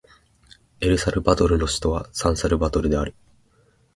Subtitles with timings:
[0.79, 3.13] エルサルバドルの首都はサンサルバドルである